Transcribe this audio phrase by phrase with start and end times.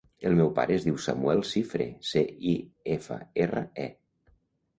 [0.27, 2.55] El meu pare es diu Samuel Cifre: ce, i,
[2.97, 3.87] efa, erra, e.